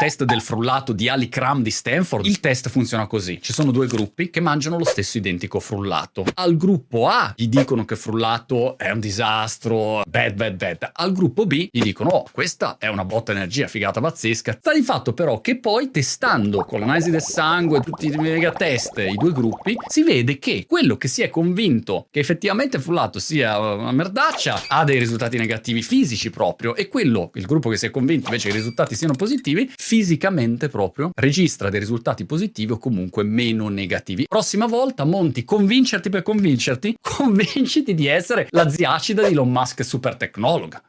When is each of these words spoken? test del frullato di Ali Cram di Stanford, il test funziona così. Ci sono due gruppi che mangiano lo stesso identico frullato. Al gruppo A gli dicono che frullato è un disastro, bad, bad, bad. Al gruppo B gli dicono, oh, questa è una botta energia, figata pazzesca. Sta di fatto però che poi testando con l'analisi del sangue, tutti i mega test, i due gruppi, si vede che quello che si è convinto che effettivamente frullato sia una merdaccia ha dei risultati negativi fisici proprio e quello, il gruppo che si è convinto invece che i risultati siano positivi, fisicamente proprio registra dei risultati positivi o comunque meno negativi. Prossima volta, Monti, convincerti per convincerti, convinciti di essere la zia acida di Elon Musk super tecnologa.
test 0.00 0.24
del 0.24 0.40
frullato 0.40 0.94
di 0.94 1.10
Ali 1.10 1.28
Cram 1.28 1.62
di 1.62 1.70
Stanford, 1.70 2.24
il 2.24 2.40
test 2.40 2.70
funziona 2.70 3.06
così. 3.06 3.38
Ci 3.42 3.52
sono 3.52 3.70
due 3.70 3.86
gruppi 3.86 4.30
che 4.30 4.40
mangiano 4.40 4.78
lo 4.78 4.84
stesso 4.86 5.18
identico 5.18 5.60
frullato. 5.60 6.24
Al 6.36 6.56
gruppo 6.56 7.06
A 7.06 7.34
gli 7.36 7.48
dicono 7.48 7.84
che 7.84 7.96
frullato 7.96 8.78
è 8.78 8.88
un 8.90 8.98
disastro, 8.98 10.00
bad, 10.08 10.32
bad, 10.32 10.54
bad. 10.54 10.90
Al 10.94 11.12
gruppo 11.12 11.44
B 11.44 11.68
gli 11.70 11.82
dicono, 11.82 12.08
oh, 12.08 12.24
questa 12.32 12.78
è 12.78 12.86
una 12.86 13.04
botta 13.04 13.32
energia, 13.32 13.66
figata 13.66 14.00
pazzesca. 14.00 14.56
Sta 14.58 14.72
di 14.72 14.80
fatto 14.80 15.12
però 15.12 15.42
che 15.42 15.58
poi 15.58 15.90
testando 15.90 16.64
con 16.64 16.80
l'analisi 16.80 17.10
del 17.10 17.20
sangue, 17.20 17.80
tutti 17.80 18.06
i 18.06 18.16
mega 18.16 18.52
test, 18.52 18.96
i 19.06 19.16
due 19.16 19.32
gruppi, 19.32 19.76
si 19.86 20.02
vede 20.02 20.38
che 20.38 20.64
quello 20.66 20.96
che 20.96 21.08
si 21.08 21.20
è 21.20 21.28
convinto 21.28 22.06
che 22.10 22.20
effettivamente 22.20 22.78
frullato 22.78 23.18
sia 23.18 23.58
una 23.58 23.92
merdaccia 23.92 24.62
ha 24.68 24.82
dei 24.82 24.98
risultati 24.98 25.36
negativi 25.36 25.82
fisici 25.82 26.30
proprio 26.30 26.74
e 26.74 26.88
quello, 26.88 27.32
il 27.34 27.44
gruppo 27.44 27.68
che 27.68 27.76
si 27.76 27.84
è 27.84 27.90
convinto 27.90 28.28
invece 28.28 28.48
che 28.48 28.54
i 28.54 28.56
risultati 28.56 28.94
siano 28.94 29.12
positivi, 29.12 29.70
fisicamente 29.90 30.68
proprio 30.68 31.10
registra 31.16 31.68
dei 31.68 31.80
risultati 31.80 32.24
positivi 32.24 32.70
o 32.70 32.78
comunque 32.78 33.24
meno 33.24 33.68
negativi. 33.68 34.24
Prossima 34.28 34.66
volta, 34.66 35.02
Monti, 35.02 35.42
convincerti 35.42 36.10
per 36.10 36.22
convincerti, 36.22 36.94
convinciti 37.02 37.92
di 37.92 38.06
essere 38.06 38.46
la 38.50 38.68
zia 38.68 38.92
acida 38.92 39.26
di 39.26 39.32
Elon 39.32 39.50
Musk 39.50 39.84
super 39.84 40.14
tecnologa. 40.14 40.80